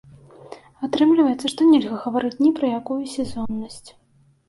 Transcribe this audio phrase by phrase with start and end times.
[0.87, 3.83] Атрымліваецца, што нельга гаварыць ні пра якую сезоннасць.